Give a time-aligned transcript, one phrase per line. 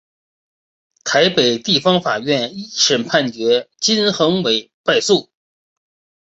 [1.03, 5.29] 台北地方法院一审判决金恒炜败诉。